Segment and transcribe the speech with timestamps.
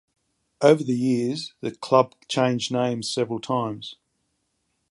[0.61, 3.97] Over the years, the club changed names several times.